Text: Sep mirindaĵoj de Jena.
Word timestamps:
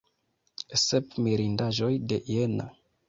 Sep 0.85 1.13
mirindaĵoj 1.27 1.91
de 2.13 2.19
Jena. 2.37 2.67